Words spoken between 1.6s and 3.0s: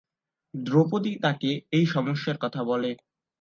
এই সমস্যার কথা বলে।